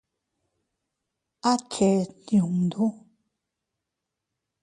[1.51, 2.85] ¿A cheʼed yundu?